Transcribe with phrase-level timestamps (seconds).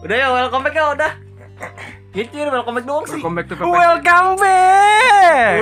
[0.00, 1.12] Udah ya welcome back ya udah.
[2.10, 3.22] Gitu welcome back doang sih.
[3.22, 3.70] Welcome back to PPS.
[3.70, 5.56] Welcome back.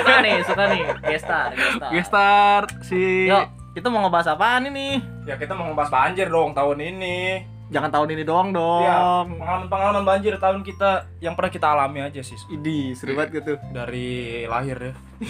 [0.00, 0.82] suka nih, suka nih.
[1.04, 1.90] Gestar, gestar.
[1.92, 3.46] Gestar si Yuk,
[3.76, 5.04] kita mau ngebahas apaan ini?
[5.28, 7.53] Ya kita mau ngebahas banjir dong tahun ini.
[7.64, 9.26] Jangan tahun ini doang Ya, dong.
[9.34, 12.36] pengalaman-pengalaman banjir tahun kita yang pernah kita alami aja sih.
[12.48, 13.52] Idi, seru banget gitu.
[13.70, 14.08] Dari
[14.44, 14.94] lahir ya.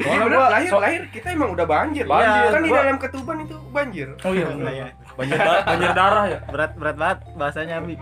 [0.00, 2.04] Iya bener, lahir lahir kita emang udah banjir.
[2.04, 4.08] Banjir, Kan di dalam ketuban itu banjir.
[4.18, 4.86] Oh iya, Iya.
[5.14, 6.38] banjir, da- banjir darah ya.
[6.48, 7.94] Berat berat banget bahasanya Abi.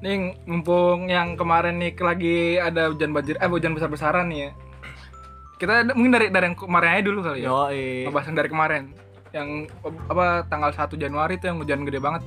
[0.00, 4.50] nih mumpung yang kemarin nih lagi ada hujan banjir eh hujan besar-besaran nih ya.
[5.54, 7.46] Kita mungkin dari dari yang kemarin aja dulu kali ya.
[7.46, 7.60] Yo,
[8.08, 8.82] Ngebahas yang dari kemarin.
[9.30, 9.70] Yang
[10.10, 12.22] apa tanggal 1 Januari itu yang hujan gede banget.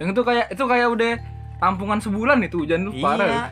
[0.00, 1.12] Yang itu kayak itu kayak udah
[1.62, 3.26] tampungan sebulan itu hujan tuh parah.
[3.26, 3.32] ya.
[3.32, 3.44] Iya.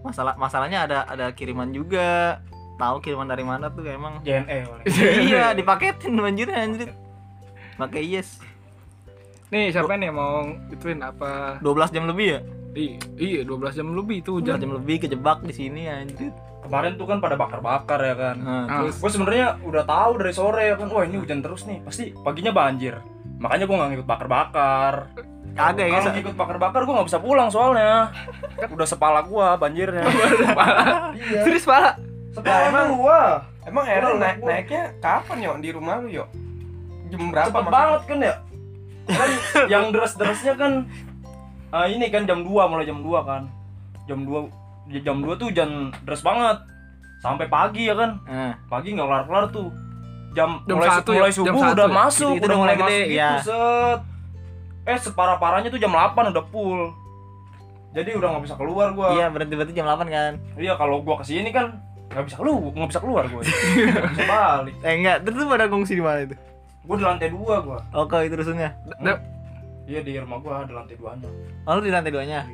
[0.00, 2.40] Masalah masalahnya ada ada kiriman juga.
[2.80, 4.24] Tahu kiriman dari mana tuh emang.
[4.24, 4.64] JNE
[5.28, 6.96] iya, dipaketin banjirnya anjir.
[7.76, 8.40] Pakai yes.
[9.52, 11.58] Nih, siapa nih mau ituin apa?
[11.60, 12.40] 12 jam lebih ya?
[12.72, 14.56] Iya, 12 jam lebih itu 12 hujan.
[14.56, 16.30] jam lebih kejebak di sini anjir.
[16.60, 18.36] Kemarin tuh kan pada bakar-bakar ya kan.
[18.36, 18.78] Nah, Ah.
[18.80, 22.14] terus Gue sebenarnya udah tahu dari sore ya kan, wah ini hujan terus nih, pasti
[22.14, 23.00] paginya banjir.
[23.36, 24.94] Makanya gue nggak ngikut bakar-bakar.
[25.50, 25.98] kagak ya.
[25.98, 28.14] Kalau ngikut bakar-bakar gue nggak bisa pulang soalnya.
[28.70, 30.06] Udah sepala gua banjirnya.
[31.18, 31.42] iya.
[31.42, 31.98] Serius, Pak?
[32.30, 33.42] Sepala emang gua.
[33.60, 36.24] Emang Aaron naik gua- naiknya kapan yo di rumah lu yo?
[37.10, 38.34] Jam berapa Cepet banget kan ya.
[39.10, 39.30] Kan
[39.72, 40.72] yang deras-derasnya kan
[41.70, 43.42] ah, ini kan jam 2 mulai jam 2 kan.
[44.04, 44.46] Jam 2
[44.86, 45.70] di jam 2 tuh hujan
[46.02, 46.58] deras banget.
[47.20, 48.16] Sampai pagi ya kan.
[48.24, 49.68] Nah, Pagi nggak kelar-kelar tuh.
[50.30, 51.18] Jam, Jam mulai, satu ya?
[51.18, 51.94] mulai Jam subuh satu udah ya?
[51.96, 53.30] masuk, Itu- itu udah mulai mulai masuk gede, gitu, ya.
[53.42, 54.00] set.
[54.80, 56.80] Eh separah-parahnya tuh jam 8 udah full.
[57.90, 59.08] Jadi udah nggak bisa keluar gua.
[59.12, 60.32] iya berhenti-berhenti jam 8 kan.
[60.54, 63.42] Iya kalau gua ke sini kan nggak bisa keluar, nggak bisa keluar gua.
[63.44, 64.74] Nggak bisa balik.
[64.80, 66.34] Eh enggak, terus pada ngungsi di mana itu?
[66.80, 67.78] Gua di lantai dua gua.
[67.92, 68.70] Oke, itu rusunnya.
[68.98, 69.18] Da-
[69.90, 71.26] Iya di rumah gua ada lantai duanya.
[71.66, 72.46] Oh, lu di lantai duanya.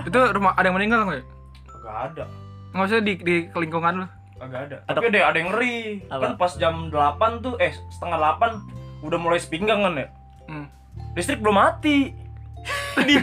[0.00, 1.24] itu rumah ada yang meninggal nggak ya?
[1.68, 2.24] Kagak ada,
[2.70, 4.06] Nggak usah di, di lingkungan lu.
[4.34, 4.76] kagak ada.
[4.82, 5.76] Ada- Tapi ada ada yang ngeri.
[6.06, 6.22] Apa?
[6.22, 10.08] Kan pas jam 8 tuh eh setengah 8 udah mulai sepinggang kan ya.
[10.46, 10.66] Hmm.
[11.12, 12.16] Listrik belum mati.
[13.04, 13.22] iya.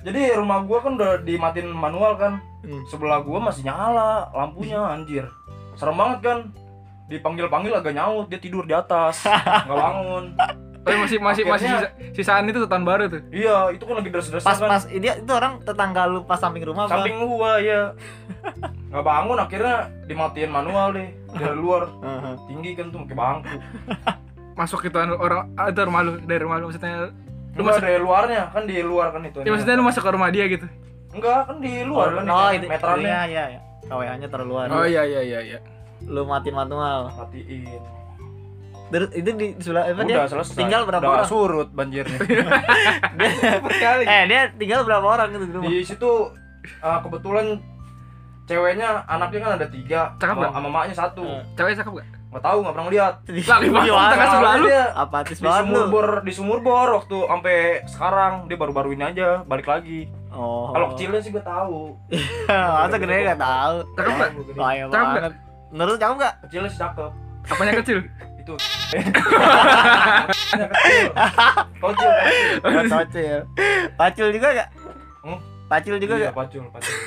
[0.00, 2.38] Jadi rumah gua kan udah dimatiin manual kan.
[2.62, 2.82] Hmm.
[2.86, 5.26] Sebelah gua masih nyala lampunya anjir.
[5.74, 6.38] Serem banget kan.
[7.06, 9.26] Dipanggil-panggil agak nyaut, dia tidur di atas.
[9.66, 10.24] Nggak bangun.
[10.80, 13.20] Oh, masih masih masih Akhirnya- sisa, sisaan itu tuh tahun baru tuh.
[13.28, 14.68] Iya, itu kan lagi deras-derasnya Pas kan.
[14.70, 17.04] pas dia itu orang tetangga lu pas samping rumah apa?
[17.04, 17.92] Samping gua ya.
[18.88, 19.76] Nggak bangun akhirnya
[20.08, 21.84] dimatiin manual deh dari luar.
[22.00, 22.32] Heeh.
[22.48, 23.56] Tinggi kan tuh pakai bangku.
[24.56, 27.12] Masuk itu anu, orang ah, itu rumah lu dari rumah lu maksudnya
[27.50, 29.42] Lu masuk dari luarnya kan di luar kan itu.
[29.42, 30.64] ya maksudnya lu masuk ke rumah dia gitu.
[31.10, 33.04] Enggak, kan di luar kan oh, itu meterannya.
[33.04, 33.60] Iya, iya, iya.
[33.84, 35.58] KWA-nya terlalu Oh iya iya iya iya.
[36.06, 37.10] Lu matiin manual.
[37.12, 37.99] Matiin.
[38.90, 40.26] Terus itu di sebelah apa dia?
[40.26, 40.56] Selesai.
[40.56, 41.26] Tinggal berapa Udah orang?
[41.26, 42.18] surut banjirnya.
[43.64, 44.04] Berkali.
[44.04, 45.68] Eh, dia tinggal berapa orang gitu di rumah?
[45.68, 46.10] di situ
[46.78, 47.58] uh, kebetulan
[48.44, 51.42] ceweknya anaknya kan ada tiga Cakep sama, sama maknya satu Eh.
[51.54, 52.08] Cewek cakep gak?
[52.30, 54.64] nggak tahu nggak pernah lihat Di tengah sebelah lu.
[54.64, 55.66] dia Apatis di banget lu.
[55.66, 60.70] sumur bor di sumur bor waktu sampai sekarang dia baru-baru ini aja balik lagi Oh.
[60.70, 61.98] kalau kecilnya sih gue tahu
[62.46, 63.76] Masa gede gak tahu.
[63.92, 64.30] Cakep gak?
[64.86, 65.32] Cakep banget.
[65.70, 66.34] Menurut cakep gak?
[66.46, 67.10] kecilnya sih cakep
[67.46, 67.98] Apanya kecil?
[68.40, 68.54] Itu
[71.80, 72.10] kecil
[72.90, 73.40] Pacul.
[73.94, 74.68] Pacul juga gak?
[75.22, 75.38] Hmm?
[75.66, 76.34] Pacul juga iya gak?
[76.36, 76.94] pacul pacul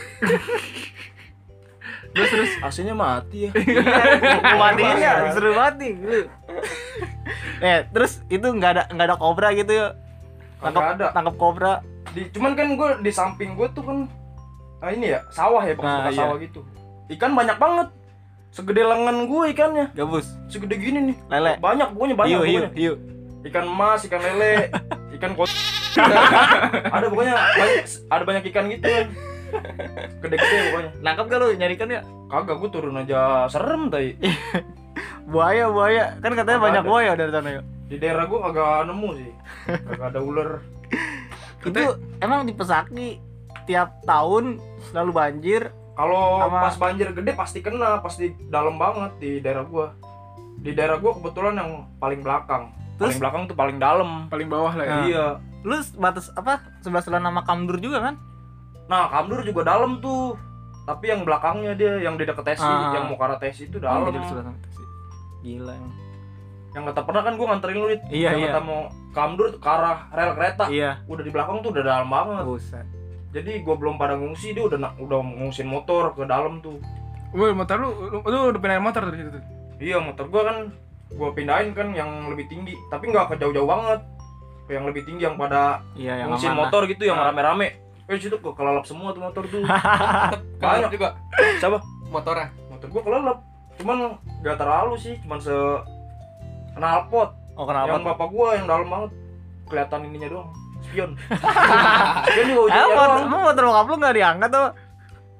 [2.14, 3.52] Terus terus aslinya mati ya
[4.78, 4.94] Iya.
[4.96, 5.34] ya?
[5.34, 5.94] Seru banget nih.
[5.98, 6.22] lu.
[7.58, 9.88] Eh, terus itu nggak ada nggak ada kobra gitu ya?
[10.62, 11.06] Kagak ada.
[11.10, 11.74] Tangkap kobra.
[12.14, 14.06] di, cuman kan gue di samping gue tuh kan
[14.78, 16.20] ah ini ya sawah ya bekas Nah, iya.
[16.22, 16.62] sawah gitu
[17.10, 17.88] ikan banyak banget
[18.54, 20.30] segede lengan gue ikannya Gabus.
[20.46, 21.54] segede gini nih Lele.
[21.58, 22.94] banyak pokoknya banyak Hiu, pokoknya hiu.
[23.44, 24.70] ikan emas ikan lele
[25.18, 25.50] ikan kot
[26.96, 27.78] ada pokoknya banyak,
[28.08, 29.08] ada banyak ikan gitu kan
[30.20, 32.02] gede-gede pokoknya Nangkap gak lu nyarikan ya?
[32.26, 34.18] kagak gue turun aja serem tadi
[35.24, 36.20] Buaya, buaya.
[36.20, 36.90] Kan katanya banyak ada.
[36.90, 37.62] buaya dari sana ya.
[37.84, 39.32] di daerah gue kagak nemu sih
[39.82, 40.50] kagak ada ular
[41.64, 41.82] Itu
[42.20, 43.18] emang di Pesaki
[43.64, 45.62] tiap tahun selalu banjir.
[45.94, 49.88] Kalau Sama- pas banjir gede pasti kena pasti dalam banget di daerah gue
[50.58, 53.00] di daerah gue kebetulan yang paling belakang Terus?
[53.08, 54.92] paling belakang tuh paling dalam paling bawah lah ya.
[54.92, 55.06] Nah.
[55.06, 55.28] iya
[55.64, 56.60] Lu batas apa?
[56.80, 58.16] Sebelah sebelah nama Kamdur juga kan?
[58.84, 60.36] nah kamdur juga dalam tuh
[60.84, 62.92] tapi yang belakangnya dia yang di deket tesi Ah.
[62.92, 64.88] yang mau ke arah tesi itu Oh, dalam jadi sebelah sana sih.
[65.42, 65.94] Gila emang.
[66.74, 68.02] yang kata pernah kan gue nganterin lu Dit.
[68.10, 68.50] Iya, yang iya.
[68.50, 68.82] kata mau
[69.12, 71.00] kamdur ke arah rel kereta Iya.
[71.06, 72.86] udah di belakang tuh udah dalam banget Buset.
[73.34, 76.78] Jadi gue belum pada ngungsi dia udah udah ngungsin motor ke dalam tuh.
[77.34, 79.40] Woi, motor lu, lu, lu udah pindahin motor dari situ?
[79.82, 80.58] Iya motor gua kan
[81.12, 82.78] gua pindahin kan yang lebih tinggi.
[82.88, 84.06] Tapi nggak ke jauh-jauh banget.
[84.64, 86.54] Ke yang lebih tinggi yang pada Iya yang lah.
[86.54, 87.82] motor gitu yang rame-rame.
[88.06, 89.66] Eh situ gua kelelep semua tuh motor tuh
[90.62, 90.94] Banyak.
[90.94, 91.18] Juga.
[91.58, 91.82] Siapa?
[92.08, 92.54] Motornya.
[92.70, 93.40] motor gua kelelep
[93.74, 93.98] cuman
[94.46, 95.58] nggak terlalu sih cuman se
[96.78, 97.90] knalpot Oh kenapa?
[97.90, 99.12] yang bapak gua yang dalam banget.
[99.66, 100.50] Kelihatan ininya doang
[100.94, 101.12] spion
[102.30, 104.70] spion juga Eh, motor, doang emang motor bokap lu nggak diangkat tuh?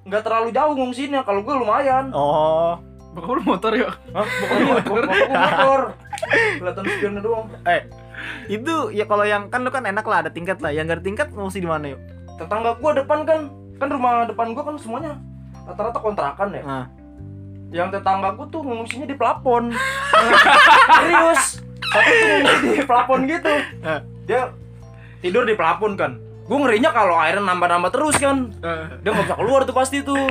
[0.04, 2.76] nggak terlalu jauh ngungsiinnya kalau gua lumayan Oh,
[3.14, 3.94] Bapak lu motor ya?
[4.12, 4.26] Hah?
[4.26, 5.80] Pokoknya bapak gua motor
[6.58, 7.46] kelihatan spionnya doang
[8.48, 10.72] itu ya kalau yang kan lu kan enak lah ada tingkat lah.
[10.72, 12.02] Yang nggak ada tingkat ngungsi di mana yuk?
[12.34, 13.40] tetangga gua depan kan
[13.78, 15.14] kan rumah depan gua kan semuanya
[15.64, 16.86] rata-rata kontrakan ya Nah,
[17.70, 19.70] yang tetangga gua tuh ngungsinya di plafon
[20.98, 23.54] serius satu tuh ngungsi di plafon gitu
[23.84, 24.00] Eh.
[24.26, 24.42] dia
[25.24, 26.20] tidur di plafon kan.
[26.44, 28.52] Gua ngerinya kalau airnya nambah-nambah terus kan.
[28.60, 30.28] Eh, dia nggak bisa keluar tuh pasti tuh.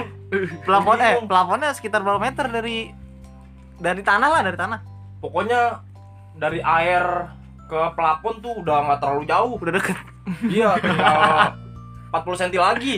[0.69, 2.53] Plafon eh plafonnya sekitar berapa meter?
[2.53, 2.93] Dari
[3.81, 4.81] dari tanah lah dari tanah.
[5.23, 5.79] pokoknya
[6.35, 7.31] dari air
[7.71, 9.55] ke plafon tuh udah nggak terlalu jauh.
[9.57, 9.99] Udah deket.
[10.53, 11.17] iya tinggal
[12.13, 12.97] 40 cm lagi.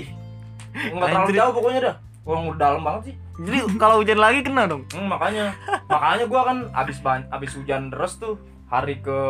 [0.75, 1.96] Nggak terlalu jauh pokoknya dah.
[2.25, 3.14] Wah, udah dalam banget sih.
[3.44, 4.82] Jadi kalau hujan lagi kena dong.
[4.91, 5.52] Hmm, makanya.
[5.87, 8.41] Makanya gua kan abis ban abis hujan deras tuh
[8.73, 9.20] hari ke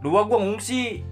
[0.00, 1.02] dua gua ngungsi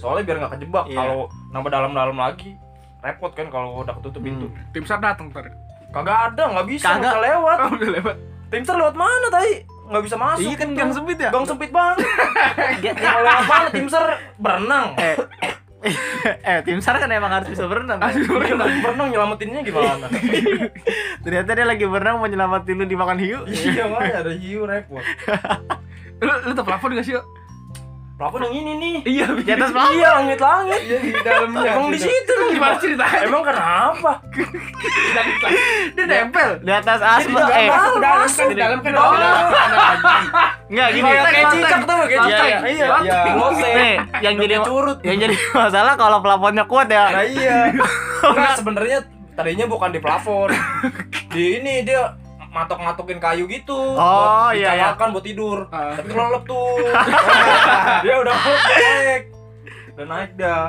[0.00, 0.96] soalnya biar nggak kejebak Iya.
[0.96, 1.18] kalau
[1.50, 2.56] nambah dalam-dalam lagi
[2.98, 5.52] repot kan kalau udah ketutup pintu tim sar datang ntar.
[5.90, 8.16] kagak ada nggak bisa nggak bisa lewat Oh, lewat.
[8.48, 9.52] tim sar lewat mana tadi
[9.84, 11.28] nggak bisa masuk Iya kan gang sempit ya.
[11.28, 11.98] gang sempit banget
[12.96, 14.04] kalau lewat tim sar
[14.36, 15.16] berenang eh,
[16.42, 17.96] eh tim sar kan emang harus bisa berenang.
[17.98, 18.12] kan?
[18.12, 18.60] Dia berenang.
[18.60, 20.06] lagi berenang nyelamatinnya gimana
[21.20, 23.38] Ternyata dia lagi berenang mau nyelamatin lu dimakan hiu.
[23.48, 25.00] iya makanya ada hiu repot
[26.20, 27.24] Lu lu tau plafon gak sih, yuk?
[28.20, 29.96] Plafon yang ini nih Iya, Di atas plafon.
[29.96, 31.70] iya langit-langit Iya di dalamnya.
[31.72, 33.18] emang di situ Gimana ceritanya?
[33.24, 34.12] emang kenapa
[35.96, 36.50] Dia nempel.
[36.60, 38.46] Di atas asma Jadi eh dalam kan masuk.
[38.46, 39.12] di dalam kan Oh.
[40.68, 41.08] enggak gini.
[41.08, 42.58] kayak cicak tuh kayak Iya, cicak iya.
[43.00, 43.90] iya
[44.20, 47.04] yang jadi curut yang jadi masalah kalau plafonnya kuat ya.
[47.10, 47.72] nah iya
[48.28, 48.98] enggak sebenarnya
[49.32, 50.52] tadinya bukan di plafon
[51.32, 52.12] di ini dia
[52.50, 53.96] matok-matokin kayu gitu Oh,
[54.48, 54.70] buat iya, iya.
[54.90, 55.94] dicalakan buat tidur Ah.
[55.94, 56.74] tapi kelelep tuh
[58.04, 59.22] dia udah naik
[59.90, 60.64] udah naik dah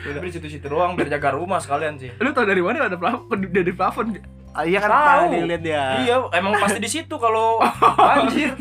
[0.00, 3.38] udah di situ-situ doang biar jaga rumah sekalian sih Lu tau dari mana ada plafon
[3.44, 4.14] dari plafon?
[4.50, 5.22] Ah, iya kan Tahu.
[5.28, 5.82] tadi lihat dia.
[6.00, 7.58] iya emang pasti di situ kalau
[7.98, 8.54] banjir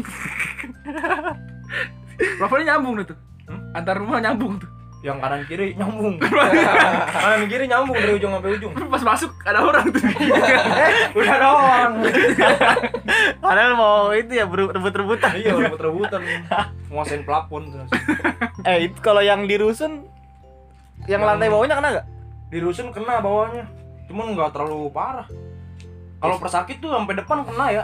[2.38, 3.17] Plafonnya nyambung tuh.
[3.45, 3.61] Hmm?
[3.73, 4.69] Antar rumah nyambung tuh.
[4.99, 6.17] Yang kanan kiri nyambung.
[6.17, 8.71] Kanan kiri nyambung dari ujung sampai ujung.
[8.73, 10.01] Pas masuk ada orang tuh.
[11.17, 11.91] udah doang
[13.44, 15.31] Padahal mau itu ya beru- rebut-rebutan.
[15.38, 16.21] iya rebut-rebutan.
[16.89, 17.85] Nguasain plafon tuh.
[18.63, 20.03] Eh, itu kalau yang di rusun
[21.05, 22.05] yang Yang- lantai bawahnya kena gak?
[22.47, 23.65] di rusun kena bawahnya.
[24.07, 25.27] Cuman nggak terlalu parah.
[26.17, 27.83] Kalau persakit tuh sampai depan kena ya.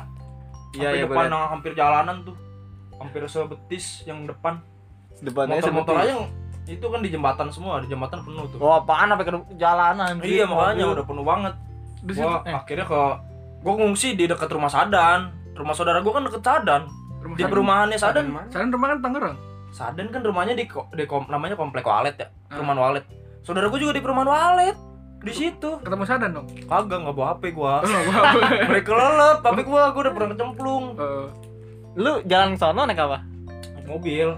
[0.74, 2.36] Sampai iya, depan yang hampir jalanan tuh.
[2.98, 4.58] Hampir sebetis yang depan.
[5.20, 6.16] Depannya motor-motor seperti- aja
[6.66, 8.58] itu kan di jembatan semua di jembatan penuh tuh.
[8.58, 9.08] Oh, apaan?
[9.08, 10.16] Sampai ke jalanan?
[10.22, 11.54] iya makanya udah penuh banget.
[12.00, 12.24] Di situ.
[12.24, 12.52] eh.
[12.52, 13.00] akhirnya ke
[13.60, 15.32] gua ngungsi di dekat rumah Sadan.
[15.54, 16.82] Rumah saudara gua kan deket Sadan.
[17.20, 18.68] Rumah di perumahannya Sadan Sadan.
[18.70, 19.36] rumah kan Tangerang.
[19.70, 22.56] Sadan kan rumahnya di, di kom- namanya komplek Walet ya Ah.
[22.56, 23.06] perumahan Walet.
[23.42, 24.78] Saudara gua juga di perumahan Walet
[25.20, 25.70] di situ.
[25.80, 26.48] Ketemu Sadan dong.
[26.64, 27.80] kagak nggak bawa HP gua.
[27.80, 27.90] Oh,
[28.70, 31.28] mereka lelep tapi gua gua udah pernah kecemplung Eh,
[31.96, 33.20] Lu jalan sono naik apa?
[33.84, 34.32] mobil.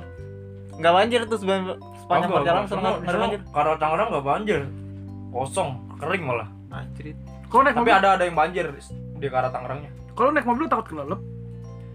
[0.76, 3.40] Enggak banjir tuh sepanjang sepanjang Kagak, perjalanan sono banjir.
[3.50, 4.62] karena Tangerang nggak banjir
[5.32, 7.16] kosong kering malah Anjir.
[7.46, 8.66] Kalau naik tapi mobil, ada ada yang banjir
[9.16, 11.20] di arah Tangerangnya kalau naik mobil takut kelelep.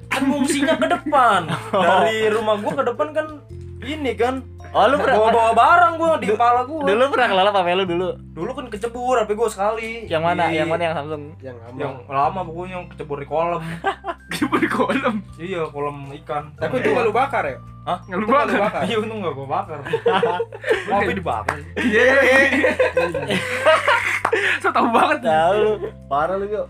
[0.08, 1.40] kan fungsinya ke depan
[1.86, 3.26] dari rumah gua ke depan kan
[3.80, 7.54] ini kan Oh, lu pernah bawa bawa barang gua di kepala gua dulu pernah kelelep
[7.56, 8.08] apa lu dulu?
[8.30, 10.42] dulu kan kecebur HP gua sekali Yang mana?
[10.46, 11.22] Di- Yang mana yang Samsung?
[11.40, 11.74] Yang lama.
[11.76, 13.62] yang lama pokoknya yang kecebur di kolam
[14.30, 15.14] Gimana di kolam?
[15.38, 17.58] iya kolam ikan Tapi itu nggak lu bakar ya?
[18.00, 18.58] Itu nggak lu bakar.
[18.60, 18.80] bakar.
[18.82, 19.78] iya untung nggak gua bakar
[20.88, 22.06] kopi dibakar Iya.
[24.58, 25.18] So tau banget.
[25.22, 25.72] Tahu lu.
[26.06, 26.62] Parah lu, Yo.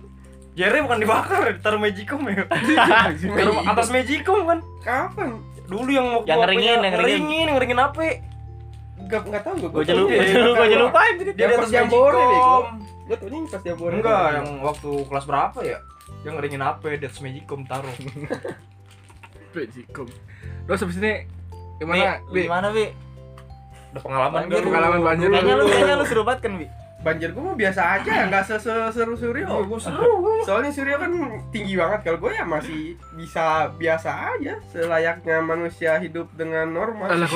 [0.52, 2.42] Jerry bukan dibakar ditaruh magicom ya
[3.38, 5.38] taruh atas magicom kan Kapan?
[5.64, 7.22] dulu yang mau Yang ngeringin, yang ngeringin.
[7.22, 7.98] ngeringin ngeringin HP
[9.00, 9.70] Enggak enggak tahu gua.
[9.70, 11.00] Gua aja lupa, Iya, gua aja lupa,
[11.32, 12.64] dia atas Jambore, magicom.
[13.00, 13.94] Gua tuh ini pas dia boleh.
[13.96, 15.78] enggak yang waktu kelas berapa ya
[16.20, 17.94] yang ngeringin HP di atas magicom taruh
[19.50, 20.06] Bejikom.
[20.70, 22.22] Terus habis ini Bi, gimana?
[22.30, 22.40] Bi?
[22.46, 22.86] gimana, Bi?
[23.90, 24.62] ada pengalaman Banjir.
[24.62, 25.26] Pengalaman banjir.
[25.26, 26.66] Kayaknya lu kayaknya lu seru banget kan, Bi?
[27.00, 29.48] banjir gua mah biasa aja, enggak seseru Suryo.
[29.48, 30.04] Iya, gua seru.
[30.46, 31.10] Soalnya Suryo kan
[31.50, 37.08] tinggi banget kalau gue ya masih bisa biasa aja selayaknya manusia hidup dengan normal.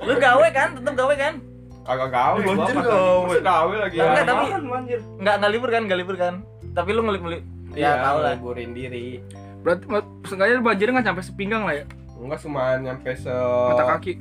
[0.00, 0.68] Lu gawe kan?
[0.76, 1.34] Tetep gawe kan?
[1.82, 3.36] Kagak gawe, Banjir gawe.
[3.42, 4.04] gawe lagi ya.
[4.06, 5.82] Enggak, tapi- banjir Enggak enggak libur kan?
[5.82, 6.34] Enggak libur kan?
[6.70, 7.42] Tapi lu ngelip ngelip
[7.74, 8.34] Ya, tahu lah.
[8.38, 9.24] Liburin diri.
[9.60, 9.84] Berarti
[10.24, 11.84] seenggaknya banjirnya nggak sampai sepinggang lah ya.
[12.16, 14.14] Enggak cuma nyampe se Mata kaki.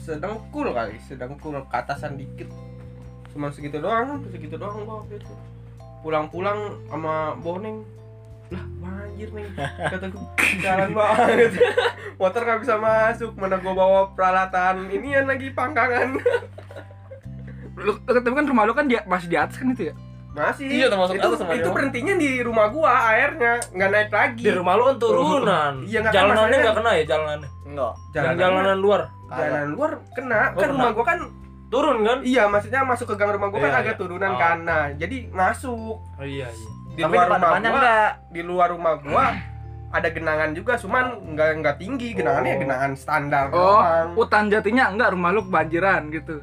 [0.00, 2.48] sedengkul kali, sedengkul ke atasan dikit.
[3.32, 5.32] Cuma segitu doang, segitu doang gua waktu itu.
[6.04, 7.80] Pulang-pulang sama Boneng.
[8.52, 9.48] Lah, banjir nih.
[9.96, 10.28] Kata gua,
[10.60, 11.50] jalan banget.
[12.20, 16.20] Motor gak bisa masuk, mana gua bawa peralatan inian lagi panggangan.
[17.74, 19.94] Lu, tapi kan rumah lu kan dia masih di atas kan itu ya.
[20.34, 20.66] Masih.
[20.66, 21.70] Iya, termasuk itu, atas sama itu dia.
[21.70, 24.42] berhentinya di rumah gua airnya, nggak naik lagi.
[24.42, 25.74] Di rumah lu kan turunan.
[25.86, 27.50] Iya, nggak jalanannya nggak kena ya jalanannya.
[27.64, 27.92] Enggak.
[28.12, 30.36] Yang jalanan luar Jalanan luar kena.
[30.36, 30.72] Oh, kan kena.
[30.72, 31.18] rumah gua kan
[31.66, 32.18] turun kan?
[32.22, 34.00] Iya, maksudnya masuk ke gang rumah gua kan Iya, agak iya.
[34.00, 34.38] turunan Oh.
[34.38, 34.56] kan.
[34.60, 36.70] Nah, jadi masuk Oh iya iya.
[36.92, 37.58] di Tapi luar rumah gua.
[37.70, 38.10] enggak.
[38.28, 39.24] Di luar rumah gua
[39.90, 42.08] ada genangan juga, cuman nggak nggak tinggi.
[42.12, 42.60] Genangannya ya Oh.
[42.60, 44.08] genangan standar Oh, doang.
[44.14, 46.42] hutan jatinya enggak rumah lu kebanjiran gitu.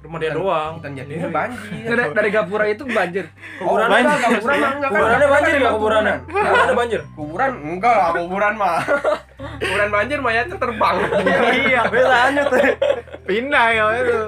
[0.00, 0.72] Rumah dia doang.
[0.80, 1.84] Hutan jadinya banjir.
[1.84, 3.24] Dari, dari Gapura itu banjir.
[3.60, 4.16] Kuburannya banjir.
[4.16, 4.96] enggak, Kuburan mah enggak kan.
[4.96, 6.02] Kuburannya Kan banjir ada enggak kuburan.
[6.24, 7.00] Kuburan ada banjir.
[7.12, 8.78] Kuburan enggak lah, kuburan mah.
[9.60, 10.96] kuburan banjir mayatnya terbang.
[11.68, 12.60] iya, biasanya tuh.
[13.28, 14.18] Pindah ya itu.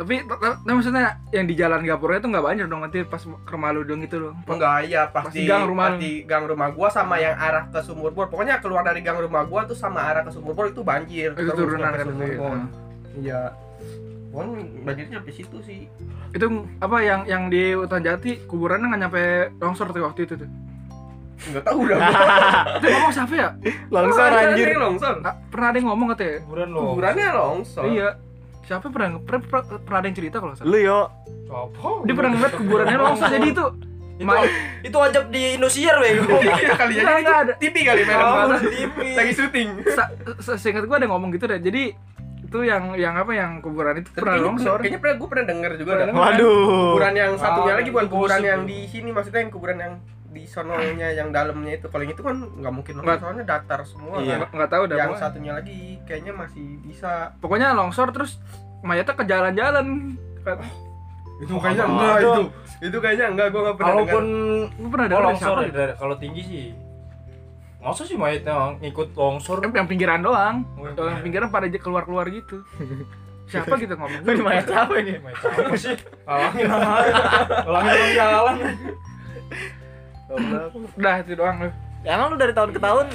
[0.00, 3.76] Tapi, tapi maksudnya yang di jalan Gapura itu nggak banjir dong nanti pas ke rumah
[3.76, 4.32] lu dong gitu loh.
[4.48, 7.68] Enggak, iya pas Pas di di gang rumah di gang rumah gua sama yang arah
[7.68, 8.32] ke Sumur Bor.
[8.32, 11.36] Pokoknya keluar dari gang rumah gua tuh sama arah ke Sumur Bor itu banjir.
[11.36, 12.32] Itu turunan kan Sumur itu.
[12.32, 12.40] ya.
[12.40, 12.56] Bor.
[13.20, 13.42] Iya.
[14.30, 15.80] Pokoknya banjirnya sampai situ sih.
[16.30, 16.46] Itu
[16.78, 19.22] apa yang yang di hutan jati kuburannya nggak nyampe
[19.58, 20.50] longsor tuh waktu itu tuh.
[21.40, 21.98] Enggak tahu dah.
[22.76, 23.48] Itu ngomong siapa ya?
[23.88, 24.66] Longsor Ada anjir.
[24.70, 25.14] yang Longsor.
[25.18, 26.36] Nggak, pernah ada yang ngomong katanya.
[26.44, 26.80] Kuburan lo.
[26.84, 27.84] Kuburannya longsor.
[27.88, 28.08] Iya.
[28.60, 30.68] Siapa pernah, pernah pernah pernah ada yang cerita kalau salah.
[30.68, 31.00] Lu yo.
[31.48, 31.88] Apa?
[32.04, 33.66] Dia pernah ngeliat kuburannya longsor jadi itu
[34.20, 34.28] itu
[34.84, 36.28] itu ajab di Indosiar bego.
[36.60, 37.52] Iya kali nggak itu ada.
[37.56, 38.20] TV kali film.
[38.20, 39.28] Oh, Lagi TV.
[39.32, 39.68] syuting.
[39.96, 41.56] Sa- se- seingat gua ada yang ngomong gitu deh.
[41.56, 41.96] Jadi
[42.50, 44.78] itu yang yang apa yang kuburan itu pernah Kayaknya longsor.
[44.80, 46.18] Kayaknya pernah gue pernah denger juga Pernah denger.
[46.20, 46.58] Waduh.
[46.90, 49.94] Kuburan yang satunya Ah, lagi bukan itu kuburan yang di sini maksudnya yang kuburan yang
[50.26, 51.86] di sononya yang dalamnya itu.
[51.86, 53.06] Kalau yang itu kan nggak mungkin Nggak.
[53.08, 54.14] longsor soalnya datar semua.
[54.18, 54.36] Iya.
[54.36, 54.48] kan.
[54.52, 54.96] Nggak- tahu dah.
[54.96, 55.22] Yang pokoknya.
[55.24, 57.10] satunya lagi kayaknya masih bisa.
[57.38, 58.32] Pokoknya longsor terus
[58.80, 59.86] mayatnya ke jalan-jalan.
[61.40, 62.26] Itu Oh, kayaknya nggak enggak ada.
[62.26, 62.42] itu.
[62.80, 64.24] Itu kayaknya enggak gue nggak pernah Kalaupun
[64.72, 66.66] Gua pernah dengar dari longsor ya, dari- kalau tinggi sih.
[67.80, 69.64] Masa sih mayatnya ngikut longsor?
[69.64, 70.68] Yang, yang pinggiran doang.
[70.76, 72.60] Oh, yang pinggiran pada aja keluar-keluar gitu.
[73.50, 74.22] Siapa gitu ngomong?
[74.22, 75.18] Di mayat siapa ini?
[75.18, 75.96] Mayat apa sih?
[76.22, 76.70] Alangin.
[77.66, 78.56] Alangin orang jalan.
[80.94, 81.70] Udah itu doang lu.
[82.06, 83.10] Ya, emang lu dari tahun ke tahun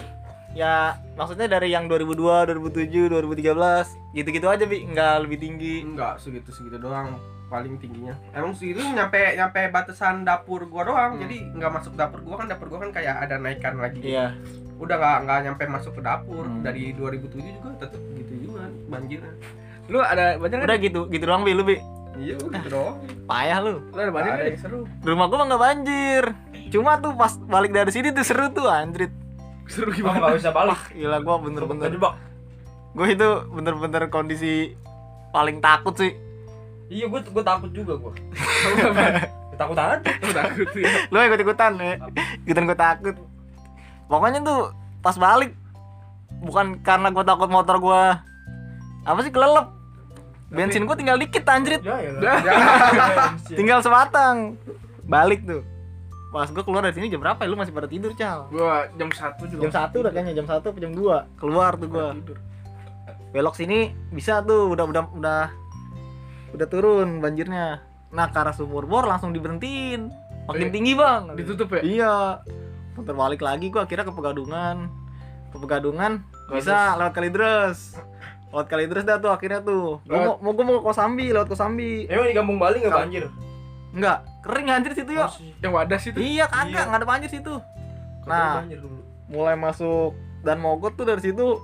[0.56, 6.52] ya maksudnya dari yang 2002, 2007, 2013 gitu-gitu aja bi nggak lebih tinggi Enggak segitu
[6.56, 8.14] segitu doang paling tingginya.
[8.32, 11.12] Emang segitu nyampe nyampe batasan dapur gua doang.
[11.14, 11.22] Hmm.
[11.22, 14.02] Jadi nggak masuk dapur gua kan dapur gua kan kayak ada naikan lagi.
[14.02, 14.34] iya
[14.76, 16.44] Udah nggak nggak nyampe masuk ke dapur.
[16.44, 16.62] Hmm.
[16.62, 19.34] Dari 2007 juga tetap gitu juga banjirnya.
[19.86, 20.66] Lu ada banjir kan?
[20.66, 21.78] udah gitu gitu doang bi lu bi
[22.16, 22.96] Iya gitu doang.
[23.26, 24.88] payah lu Lu ada banjir ada seru.
[25.00, 26.24] Rumah gua mah nggak banjir
[26.66, 29.14] cuma tuh pas balik dari sini tuh seru tuh anjrit
[29.66, 30.18] Seru gimana?
[30.20, 30.82] nggak bisa balik.
[30.92, 32.14] gila gua bener-bener Terjebak.
[32.92, 34.74] gue itu bener-bener kondisi
[35.30, 36.16] paling takut sih
[36.86, 38.14] Iya, gue gue takut juga gue.
[39.60, 39.98] takut aja.
[40.04, 40.90] Lu takut ya.
[41.10, 41.96] lu ikut ikutan ya
[42.44, 43.16] ikutan gue takut.
[44.12, 45.56] Pokoknya tuh pas balik
[46.44, 48.02] bukan karena gue takut motor gue
[49.06, 49.72] apa sih kelelep.
[50.52, 51.82] Bensin gue tinggal dikit anjrit.
[51.82, 52.12] Ya ya.
[52.22, 52.40] Dah.
[53.50, 54.60] tinggal sebatang.
[55.08, 55.64] Balik tuh.
[56.30, 57.50] Pas gue keluar dari sini jam berapa ya?
[57.50, 58.52] Lu masih pada tidur cal?
[58.52, 59.62] Gua jam 1 juga.
[59.64, 62.08] jam satu udah kayaknya jam satu atau jam 2 keluar tuh gue
[63.32, 65.42] belok sini bisa tuh udah udah udah
[66.56, 67.84] udah turun banjirnya.
[68.10, 70.08] Nah ke arah sumur bor langsung diberhentiin.
[70.46, 71.36] Makin Eh, tinggi bang.
[71.36, 71.82] Ditutup ya?
[71.82, 72.16] iya.
[72.96, 74.88] Muter balik lagi gua akhirnya ke pegadungan.
[75.52, 77.98] Ke pegadungan bisa lewat kalidres.
[78.50, 80.00] Lewat kalidres dah tuh akhirnya tuh.
[80.04, 82.08] Gua mau, mau gua mau ke kosambi lewat kosambi.
[82.08, 83.26] Emang di Kampung Bali nggak banjir?
[83.96, 85.32] enggak kering anjir situ yuk.
[85.60, 86.18] Yang wadah situ.
[86.20, 86.68] iya kagak.
[86.68, 86.82] Iya.
[86.86, 87.54] nggak ada banjir situ.
[88.28, 88.64] Nah.
[89.26, 91.58] mulai masuk dan mogot tuh dari situ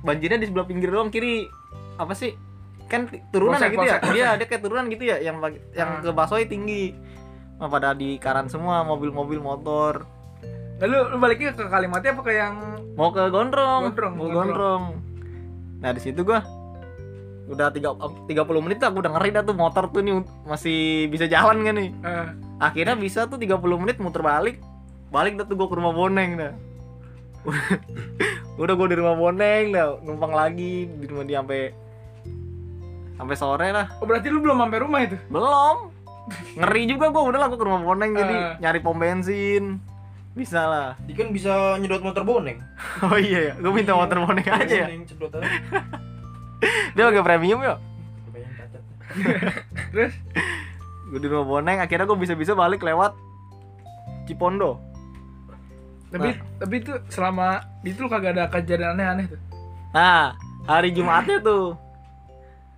[0.00, 1.44] banjirnya di sebelah pinggir doang kiri.
[1.96, 2.32] Apa sih
[2.86, 3.98] kan turunan ya gitu ya?
[4.14, 5.42] iya dia kayak turunan gitu ya yang
[5.74, 6.02] yang Ah.
[6.02, 6.94] ke Basoi tinggi.
[7.56, 10.04] Nah, pada di karan semua mobil-mobil motor.
[10.76, 12.54] Lalu lu baliknya ke Kalimati apa ke yang?
[12.94, 13.90] Mau ke Gondrong.
[13.90, 14.36] Gondrong, mau Gondrong.
[14.36, 14.84] Gondrong.
[15.80, 16.44] Nah di situ gua
[17.46, 18.26] udah tiga 30
[18.60, 21.90] menit aku udah ngeri dah tuh motor tuh nih masih bisa jalan kan nih.
[21.96, 22.26] Eh,
[22.58, 24.60] akhirnya bisa tuh 30 menit muter balik.
[25.08, 26.52] Balik dah tuh gua ke rumah boneng dah.
[28.60, 31.72] Udah gua di rumah boneng dah numpang lagi di rumah dia sampai
[33.16, 35.16] sampai sore lah Oh berarti lu belum sampai rumah itu?
[35.26, 35.76] belum
[36.58, 38.52] ngeri juga gua udah lah gua ke rumah boneng jadi Eh.
[38.60, 39.80] nyari pom bensin
[40.32, 42.60] bisa lah Dia kan bisa nyedot motor boneng.
[43.04, 43.98] oh iya ya gua minta Iya.
[43.98, 45.48] motor boneng aja ya cedot aja.
[46.94, 47.76] dia agak premium ya.
[49.88, 50.12] Terus
[51.06, 53.14] gue di rumah boneng akhirnya gue bisa-bisa balik lewat
[54.26, 54.82] Cipondo.
[56.08, 59.40] Tapi tapi itu selama itu lu kagak ada kejadian aneh-aneh tuh.
[59.92, 61.78] Nah, hari Jumatnya tuh.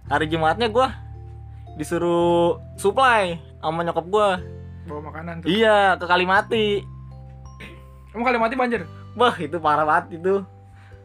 [0.08, 0.96] Hari Jumatnya gua
[1.76, 4.40] disuruh supply sama nyokap gua.
[4.88, 5.48] Bawa makanan tuh.
[5.52, 6.82] Iya, ke Kalimati.
[8.10, 8.82] Kamu kali mati banjir.
[9.14, 10.42] Wah, itu parah banget itu.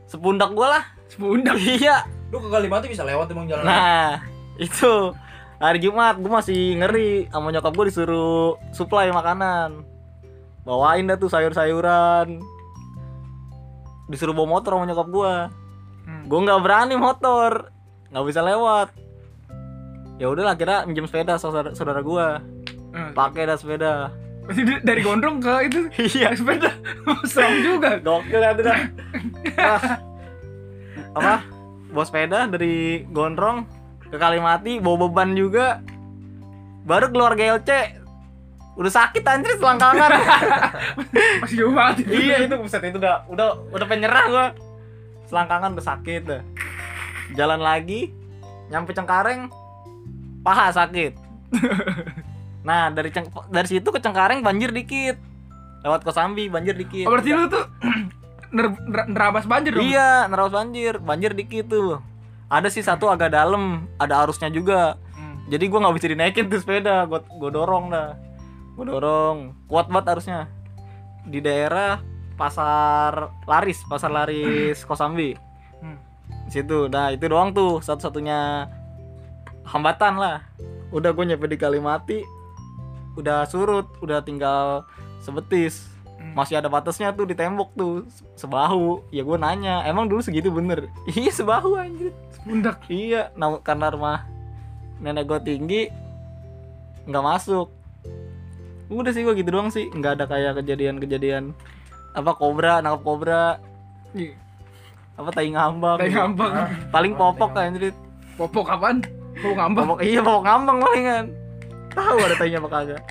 [0.07, 0.83] Sepundak gua lah.
[1.11, 1.59] Sepundak.
[1.77, 2.07] Iya.
[2.31, 3.67] Lu ke Kalimati bisa lewat emang jalan.
[3.67, 4.23] Nah,
[4.55, 5.11] itu
[5.59, 9.83] hari Jumat gua masih ngeri sama nyokap gua disuruh supply makanan.
[10.63, 12.39] Bawain dah tuh sayur-sayuran.
[14.07, 15.51] Disuruh bawa motor sama nyokap gua.
[16.07, 16.23] Hmm.
[16.31, 17.67] Gua nggak berani motor,
[18.13, 18.87] nggak bisa lewat.
[20.15, 22.39] Ya udahlah kira minjem sepeda saudara, saudara gua.
[22.93, 24.13] Eh, Pakai dah sepeda.
[24.85, 25.79] dari- gondrong ke itu
[26.13, 26.69] Iya, sepeda.
[27.25, 27.97] Serem juga.
[27.97, 28.79] gokil tuh dah.
[29.57, 29.83] Wah.
[31.17, 31.33] Apa?
[31.89, 33.69] Bawa sepeda dari Gondrong
[34.03, 35.81] ke Kalimati, bawa beban juga.
[36.83, 38.01] Baru keluar GLC.
[38.73, 40.09] Udah sakit anjir selangkangan.
[41.39, 42.13] Masih jauh banget itu.
[42.19, 44.45] iya itu buset itu udah udah udah penyerah gua.
[45.25, 46.41] Selangkangan udah sakit dah.
[47.31, 48.11] Jalan lagi
[48.67, 49.47] nyampe Cengkareng
[50.43, 51.13] paha sakit.
[52.63, 55.19] Nah, dari Ceng dari situ ke Cengkareng banjir dikit.
[55.83, 57.03] Lewat Kosambi banjir dikit.
[57.05, 57.67] Oh, berarti lu tuh
[58.55, 59.83] ner- ner- nerabas banjir dong.
[59.83, 61.99] Iya, nerabas banjir, banjir dikit tuh.
[62.47, 64.95] Ada sih satu agak dalam, ada arusnya juga.
[65.11, 65.43] Hmm.
[65.51, 68.15] Jadi gua nggak bisa dinaikin tuh sepeda, gua gua dorong dah.
[68.79, 69.37] Gua dorong,
[69.67, 70.41] kuat banget arusnya.
[71.27, 71.99] Di daerah
[72.39, 75.35] pasar laris, pasar laris Kosambi.
[76.53, 78.69] Situ, nah itu doang tuh satu-satunya
[79.65, 80.45] hambatan lah.
[80.89, 82.21] Udah gue nyampe di Kalimati,
[83.15, 84.85] udah surut, udah tinggal
[85.19, 86.31] sebetis Hmm.
[86.39, 90.47] masih ada batasnya tuh di tembok tuh se- sebahu ya gue nanya emang dulu segitu
[90.47, 92.79] bener iya sebahu anjir Sepundak.
[92.87, 94.23] iya nah, karena rumah
[95.03, 95.91] nenek gue tinggi
[97.03, 97.67] nggak masuk
[98.87, 101.51] udah sih gue gitu doang sih nggak ada kayak kejadian-kejadian
[102.15, 103.43] apa kobra nangkap kobra
[104.15, 104.39] Iya.
[105.13, 106.51] Apa tai ngambang Kayak ngambang.
[106.89, 107.93] paling popok kan anjir
[108.33, 108.95] Popok kapan?
[109.35, 109.85] Popok ngambang.
[109.87, 111.25] popok iya popok ngambang palingan
[111.89, 113.01] tahu ada tainya apa kagak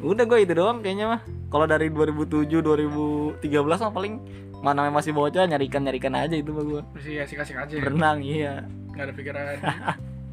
[0.00, 4.14] udah gue itu doang kayaknya mah kalau dari 2007 2013 mah paling
[4.58, 7.68] mana masih bocah nyarikan nyarikan aja itu mah gue Masih asik-asik aja.
[7.70, 7.80] ya.
[7.80, 9.44] berenang iya Nggak ada pikiran.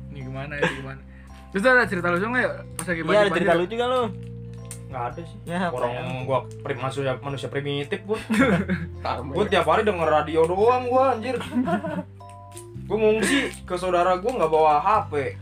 [0.10, 1.02] Ini gimana ya, ini gimana.
[1.52, 4.02] Terus ada cerita lucu nggak ya pas lagi iya ada cerita lucu kan lu
[4.86, 5.38] Nggak ada sih.
[5.44, 6.24] ya Orang sayang.
[6.24, 8.20] gua prim manusia manusia primitif gua.
[9.30, 9.50] Gua ya.
[9.52, 11.36] tiap hari denger radio doang gua anjir.
[12.84, 15.36] Gua ngungsi ke saudara gua nggak bawa HP.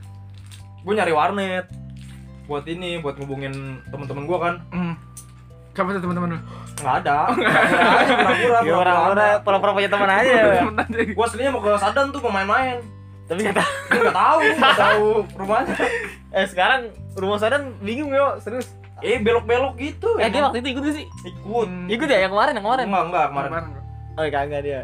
[0.82, 1.66] Gua nyari warnet.
[2.44, 3.54] Buat ini, buat ngubungin
[3.88, 4.56] temen-temen gua kan.
[4.70, 4.96] Hmm.
[5.72, 6.40] Siapa tuh teman-teman lu?
[6.84, 7.18] Nggak ada.
[7.32, 10.44] Pura-pura ya pura-pura pura-pura punya teman aja ya.
[10.60, 10.98] Temen aja.
[11.10, 12.78] Gua aslinya mau ke Sadan tuh mau main-main.
[13.24, 15.08] tapi Gua nggak tahu, nggak tahu
[15.40, 15.76] rumahnya.
[16.30, 16.82] eh sekarang
[17.14, 18.68] rumah sadan bingung yo serius
[19.00, 20.10] Eh belok-belok gitu.
[20.16, 21.68] eh dia waktu itu ikut gak sih ikut.
[21.68, 21.88] Hmm.
[21.88, 23.50] ikut ya yang kemarin yang kemarin Enggak, enggak kemarin.
[23.50, 23.68] Kemarin
[24.14, 24.80] oh kagak dia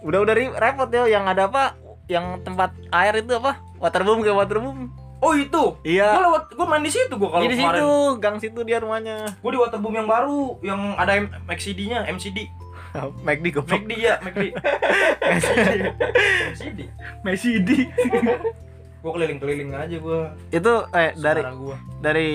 [0.00, 4.36] udah udah ri- repot yo yang ada apa yang tempat air itu apa waterboom kayak
[4.36, 4.90] waterboom
[5.20, 5.76] Oh itu.
[5.82, 7.76] iya Gua lewat gua main di situ gua kalau di kemarin.
[7.76, 9.36] situ, gang situ dia rumahnya.
[9.36, 12.48] Gua di Waterboom yang baru yang ada M- MCD-nya, MCD.
[13.28, 13.84] McD goblok.
[13.84, 14.56] McD ya, McD.
[16.48, 16.80] MCD.
[17.20, 17.78] Messi di.
[19.00, 20.36] Gua keliling-keliling aja gua.
[20.52, 21.76] Itu eh dari gua.
[22.04, 22.30] dari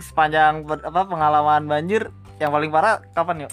[0.00, 3.52] sepanjang apa pengalaman banjir yang paling parah kapan yuk?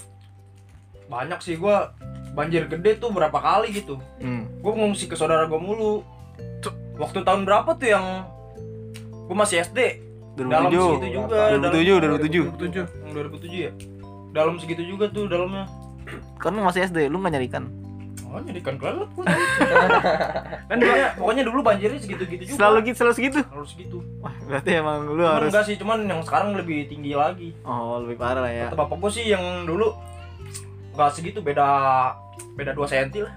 [1.08, 1.96] Banyak sih gua
[2.36, 3.96] banjir gede tuh berapa kali gitu.
[4.20, 4.46] Hmm.
[4.60, 6.04] Gua ngungsi ke saudara gua mulu.
[7.00, 8.28] Waktu tahun berapa tuh yang
[9.24, 10.10] gua masih SD?
[10.36, 11.16] Dalam segitu 2007.
[11.16, 11.40] juga.
[11.58, 12.44] 2007, 2007.
[12.60, 12.84] 2007.
[13.04, 13.72] Yang 2007 ya?
[14.30, 15.64] Dalam segitu juga tuh dalamnya.
[16.40, 17.64] Kan lu masih SD, lu nggak nyarikan.
[18.30, 19.24] Oh, jadi kan kelelet gua.
[20.70, 22.58] kan pokoknya, pokoknya dulu banjirnya segitu-gitu juga.
[22.58, 23.38] Selalu gitu, selalu segitu.
[23.42, 23.98] harus segitu.
[24.22, 27.48] Wah, berarti emang lu Cuman harus enggak sih, cuman yang sekarang lebih tinggi lagi.
[27.66, 28.66] Oh, lebih parah lah ya.
[28.70, 29.90] Kata bapak gua sih yang dulu
[30.94, 31.66] enggak segitu beda
[32.54, 33.34] beda 2 cm lah.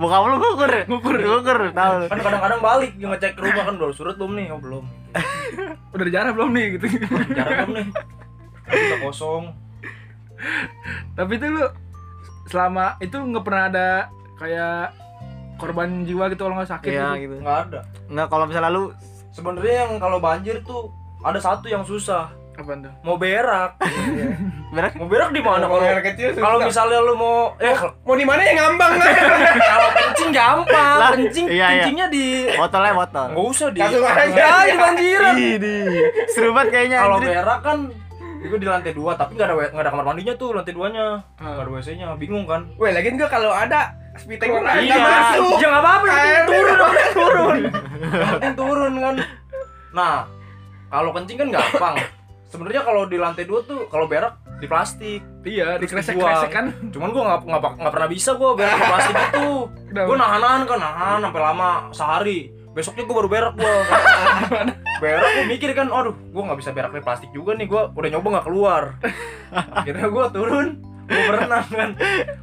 [0.00, 1.94] Bokap lu ngukur, ngukur, ngukur, tahu.
[2.08, 4.46] Kan kadang-kadang balik ngecek ke rumah kan udah surut belum nih?
[4.52, 4.84] Oh, belum.
[5.96, 6.86] Udah ada jarak belum nih gitu.
[7.32, 7.86] Jarak belum nih?
[8.68, 9.44] Kan udah kosong.
[11.16, 11.64] Tapi itu lu
[12.48, 13.88] selama itu nggak pernah ada
[14.40, 14.96] kayak
[15.58, 17.22] korban jiwa gitu kalau nggak sakit Iya gitu.
[17.22, 17.34] gitu.
[17.44, 17.80] Enggak ada.
[18.08, 18.84] Enggak kalau misalnya lu
[19.28, 20.90] Sebenarnya yang kalau banjir tuh
[21.22, 22.26] ada satu yang susah.
[22.58, 22.90] Apaan tuh?
[23.06, 23.78] Mau berak.
[24.74, 25.78] berak Mau berak di mana Kalau
[26.34, 27.70] kalau misalnya lu mau eh
[28.02, 28.98] mau di mana ya ngambang
[29.78, 30.96] kalau kencing gampang.
[30.98, 31.86] Lah, Kencing iya, iya.
[31.86, 33.26] kencingnya di botolnya botol.
[33.30, 34.42] Enggak usah di Langsung aja.
[34.42, 35.34] Ya, di banjiran.
[36.34, 36.98] Seru banget kayaknya.
[37.06, 37.78] Kalau berak kan
[38.40, 41.52] itu di lantai dua, tapi nggak ada nggak ada kamar mandinya tuh lantai duanya, Ah.
[41.52, 42.70] nggak ada WC-nya, bingung kan?
[42.74, 44.60] Weh, lagian gua kalau ada spiteng Iya.
[44.60, 45.56] nggak masuk.
[45.56, 46.06] Ya nggak apa-apa,
[46.44, 47.58] turun, penting turun,
[48.30, 49.14] penting turun kan.
[49.90, 50.14] Nah,
[50.86, 51.96] kalau kencing kan gampang,
[52.44, 56.66] sebenarnya kalau di lantai dua tuh kalau berak di plastik Iya, Terus dikresek-kresek kan.
[56.68, 56.90] dibuang.
[56.90, 59.46] cuman gua nggak nggak nggak pernah bisa gua berak di plastik itu
[59.88, 60.04] Udah.
[60.04, 62.38] gua nahan-nahan kan nahan sampai lama sehari
[62.74, 63.74] besoknya gua baru berak gua
[64.98, 68.08] berak gua mikir kan aduh gua nggak bisa berak di plastik juga nih gua udah
[68.10, 68.82] nyoba nggak keluar
[69.50, 70.68] akhirnya gua turun
[71.04, 71.90] gua berenang kan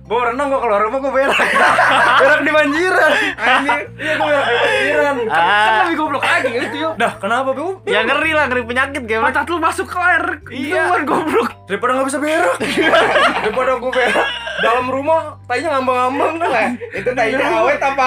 [0.01, 1.37] gua berenang gua keluar rumah gua berak
[2.21, 3.79] berak di banjiran Anjir.
[3.95, 6.93] iya gua berak di banjiran Kan Ah, lebih goblok lagi itu yuk.
[6.95, 9.21] dah kenapa bu ya ngeri lah, ngeri penyakit game.
[9.21, 10.23] Mata lu masuk ke air.
[10.47, 10.81] Iya.
[10.85, 11.49] Duluan goblok.
[11.65, 12.55] daripada nggak bisa berak
[13.41, 14.27] daripada gua berak
[14.65, 18.05] dalam rumah tainya ngambang-ngambang kan itu tadinya awet apa?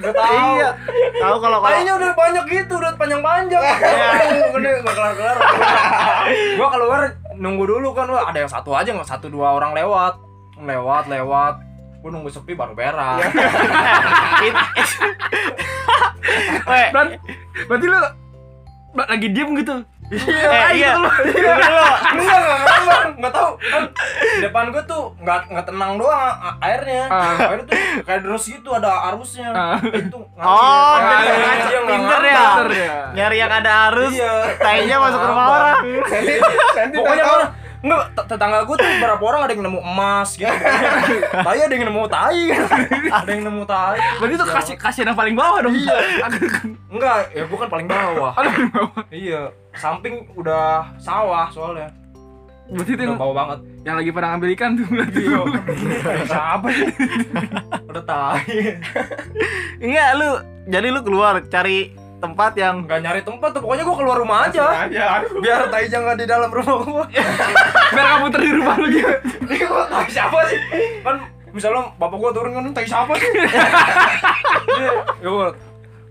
[0.00, 0.48] Gak tahu.
[0.56, 0.70] Iya.
[1.20, 3.62] Tahu kalau kalau Kayaknya udah banyak gitu, udah panjang-panjang.
[4.56, 5.36] Gede, gak kelar-kelar.
[6.56, 7.00] Gua keluar
[7.36, 10.16] nunggu dulu kan, wah ada yang satu aja nggak satu dua orang lewat,
[10.56, 11.54] lewat lewat.
[12.00, 13.20] Gua nunggu sepi baru berak.
[16.64, 17.06] Weh, Dan
[17.68, 17.98] berarti lu
[18.94, 19.74] lagi diem gitu.
[20.10, 20.92] Eh, iya.
[20.94, 21.84] Tunggu dulu.
[22.12, 23.50] Enggak, enggak ngambang, enggak tahu.
[23.56, 23.82] Kan
[24.38, 27.04] depan gua tuh enggak enggak tenang doang airnya.
[27.08, 29.48] Airnya tuh kayak deras gitu ada arusnya.
[29.50, 29.78] Ah.
[29.80, 31.20] Itu Oh, pinter,
[31.64, 32.36] dia nggak pinter ya.
[32.76, 32.96] ya.
[33.14, 34.34] Nyari yang ada arus, Iya.
[34.56, 35.78] tainya masuk ke rumah orang.
[36.94, 37.24] Pokoknya?
[37.84, 40.48] Enggak, tetangga gue tuh berapa orang ada yang nemu emas gitu.
[41.46, 42.68] tai ada yang nemu tai kan.
[43.12, 44.00] ada yang nemu tai.
[44.16, 45.76] Berarti itu kasih kasih yang paling bawah dong.
[45.76, 45.96] Iya.
[46.88, 48.32] Enggak, ya gue kan paling bawah.
[48.40, 49.02] Ada paling bawah.
[49.12, 51.92] iya, samping udah sawah soalnya.
[52.64, 53.58] Berarti itu Udah yang, bawah banget.
[53.84, 55.22] yang lagi pada ngambil ikan tuh berarti.
[56.00, 56.88] Tai siapa sih?
[57.92, 58.56] udah tai.
[59.84, 60.30] Enggak lu,
[60.72, 61.92] jadi lu keluar cari
[62.24, 64.64] tempat yang Enggak nyari tempat tuh, pokoknya gue keluar rumah aja.
[64.88, 65.04] Aja.
[65.44, 67.04] Biar tai jangan di dalam rumah gue.
[67.94, 69.12] Biar kamu di rumah lu gitu.
[69.44, 70.58] Ini gue tai siapa sih?
[71.04, 71.16] Kan
[71.52, 73.30] misalnya bapak gue turun kan tai siapa sih?
[75.22, 75.52] Ya gua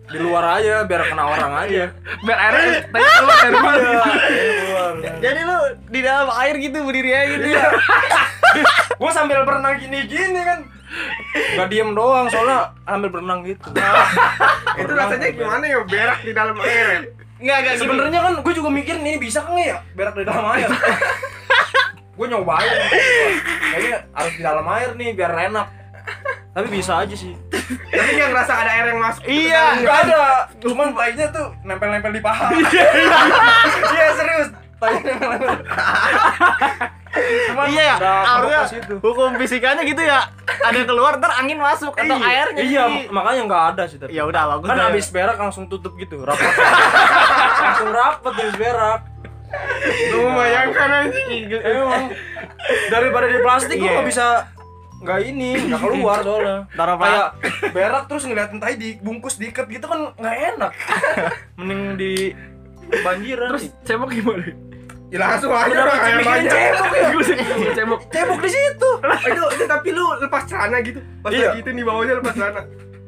[0.03, 1.89] di luar aja biar kena orang aja.
[2.21, 3.73] Biar airnya tadi keluar dari rumah.
[3.73, 5.13] Iya.
[5.23, 5.57] Jadi lu
[5.89, 7.67] di dalam air gitu berdiri aja gitu ya.
[8.93, 10.59] gue sambil berenang gini-gini kan
[11.55, 13.67] Gak diem doang soalnya sambil berenang gitu
[14.75, 16.85] Itu rasanya gimana ya berak di dalam air?
[16.85, 16.99] ya?
[17.35, 17.81] Enggak, enggak gini.
[17.81, 20.69] sebenarnya kan gue juga mikir ini bisa kan ya berak di dalam air
[22.15, 22.71] gue nyobain
[23.65, 25.67] kayaknya harus di dalam air nih biar enak
[26.53, 27.33] tapi bisa aja sih
[27.89, 29.21] Tapi nggak ngerasa ada air yang masuk.
[29.25, 29.63] Iya.
[29.81, 30.21] nggak ada
[30.55, 35.57] cuman tainya tuh nempel-nempel di paha iya serius tainya nempel-nempel
[37.43, 38.61] cuman Iya ya, harusnya
[38.97, 40.25] hukum fisikanya gitu ya.
[40.61, 42.61] Ada yang keluar ntar angin masuk atau Iya, airnya.
[42.61, 44.67] iya jadi- makanya nggak ada sih tapi Ya udah bagus.
[44.67, 44.89] kan dah.
[44.89, 46.39] abis berak langsung tutup gitu rapat
[47.63, 49.01] langsung rapat abis berak
[50.09, 51.45] Lu membayangkan anjing.
[51.53, 52.09] emang
[52.87, 53.93] daripada di plastik gua Iya.
[53.95, 54.27] nggak bisa
[54.99, 57.27] nggak ini nggak keluar soalnya Taruh kayak
[57.69, 60.71] berak terus ngeliatin tai dibungkus diikat gitu kan nggak enak
[61.57, 62.13] mending di
[62.95, 64.47] banjiran Terus cebok gimana?
[65.07, 66.49] Ya langsung aja orang air bikin banyak.
[66.49, 67.07] cebok ya
[67.75, 67.99] Cebok.
[68.09, 70.99] cebok di situ Oh, itu itu tapi lu lepas celana gitu.
[71.19, 71.47] Pas Iya.
[71.49, 72.61] lagi itu nih bawahnya lepas celana.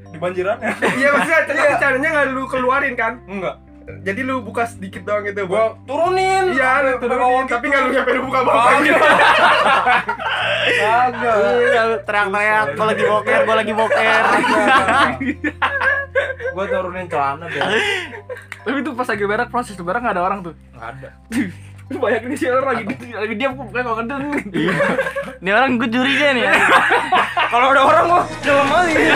[0.05, 3.13] di banjiran ya Iya maksudnya tapi celananya nggak lu keluarin kan?
[3.25, 3.55] enggak
[4.01, 5.45] Jadi lu buka sedikit doang gitu.
[5.45, 7.69] gua turunin Iya, lu turunin, tapi gitu.
[7.69, 8.95] nggak lu sampai lu buka bawah gitu.
[10.75, 14.21] kagak Iya, teriak-teriak, gua lagi boker, gua lagi boker.
[16.51, 17.69] gua turunin celana biar
[18.63, 20.53] Tapi itu pas lagi berak proses berak nggak ada orang tuh.
[20.71, 21.09] nggak ada
[21.85, 24.21] Lu bayangin sih orang lagi lagi diam kok kayak kok ngeden.
[25.41, 26.45] Ini orang gue curiga nih.
[27.53, 29.15] kalau ada orang gua dalam aja